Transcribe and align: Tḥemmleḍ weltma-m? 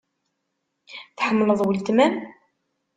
Tḥemmleḍ 1.17 1.59
weltma-m? 1.63 2.15